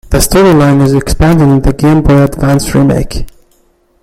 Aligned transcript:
The 0.09 0.17
storyline 0.17 0.81
is 0.81 0.95
expanded 0.95 1.47
in 1.47 1.61
the 1.61 1.73
Game 1.73 2.01
Boy 2.01 2.23
Advance 2.23 2.73
remake. 2.73 3.27